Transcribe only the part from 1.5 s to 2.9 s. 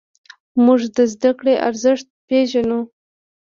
ارزښت پېژنو.